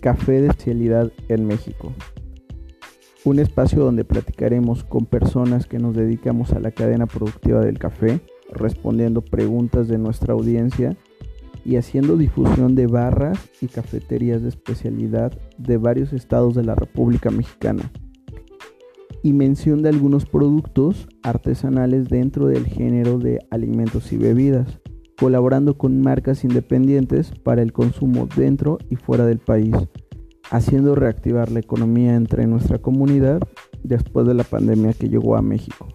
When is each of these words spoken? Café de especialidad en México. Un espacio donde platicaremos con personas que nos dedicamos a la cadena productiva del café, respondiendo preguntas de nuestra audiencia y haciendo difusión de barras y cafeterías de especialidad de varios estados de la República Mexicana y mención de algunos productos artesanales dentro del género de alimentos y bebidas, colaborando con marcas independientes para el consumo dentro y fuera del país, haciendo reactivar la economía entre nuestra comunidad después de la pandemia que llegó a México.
Café 0.00 0.40
de 0.40 0.48
especialidad 0.48 1.12
en 1.28 1.46
México. 1.46 1.92
Un 3.24 3.38
espacio 3.38 3.84
donde 3.84 4.04
platicaremos 4.04 4.82
con 4.82 5.04
personas 5.04 5.66
que 5.66 5.78
nos 5.78 5.94
dedicamos 5.94 6.52
a 6.52 6.58
la 6.58 6.70
cadena 6.70 7.06
productiva 7.06 7.60
del 7.60 7.78
café, 7.78 8.20
respondiendo 8.50 9.20
preguntas 9.20 9.88
de 9.88 9.98
nuestra 9.98 10.32
audiencia 10.32 10.96
y 11.66 11.76
haciendo 11.76 12.16
difusión 12.16 12.74
de 12.74 12.86
barras 12.86 13.38
y 13.60 13.66
cafeterías 13.66 14.40
de 14.40 14.48
especialidad 14.48 15.38
de 15.58 15.76
varios 15.76 16.14
estados 16.14 16.54
de 16.54 16.64
la 16.64 16.74
República 16.74 17.30
Mexicana 17.30 17.92
y 19.22 19.34
mención 19.34 19.82
de 19.82 19.90
algunos 19.90 20.24
productos 20.24 21.06
artesanales 21.22 22.08
dentro 22.08 22.46
del 22.46 22.66
género 22.66 23.18
de 23.18 23.38
alimentos 23.50 24.12
y 24.12 24.16
bebidas, 24.16 24.80
colaborando 25.20 25.76
con 25.76 26.00
marcas 26.00 26.44
independientes 26.44 27.32
para 27.42 27.60
el 27.60 27.74
consumo 27.74 28.26
dentro 28.34 28.78
y 28.88 28.96
fuera 28.96 29.26
del 29.26 29.38
país, 29.38 29.76
haciendo 30.50 30.94
reactivar 30.94 31.52
la 31.52 31.60
economía 31.60 32.14
entre 32.14 32.46
nuestra 32.46 32.78
comunidad 32.78 33.40
después 33.82 34.26
de 34.26 34.32
la 34.32 34.44
pandemia 34.44 34.94
que 34.94 35.10
llegó 35.10 35.36
a 35.36 35.42
México. 35.42 35.88